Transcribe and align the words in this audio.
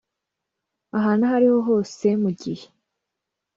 ahantu 0.97 1.23
aho 1.25 1.33
ari 1.37 1.47
ho 1.53 1.59
hose 1.69 2.07
mu 2.21 2.31
gihe 2.41 2.65